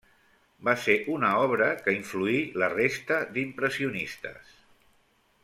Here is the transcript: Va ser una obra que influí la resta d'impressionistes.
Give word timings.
Va 0.69 0.73
ser 0.85 0.95
una 1.15 1.29
obra 1.41 1.67
que 1.87 1.93
influí 1.97 2.39
la 2.63 2.71
resta 2.73 3.19
d'impressionistes. 3.37 4.59